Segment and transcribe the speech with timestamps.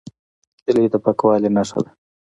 [0.65, 1.91] هیلۍ د پاکوالي نښه ده